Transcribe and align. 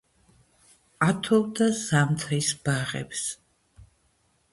ათოვდა 1.07 1.67
ზამთრის 1.81 2.49
ბაღებს 2.69 3.21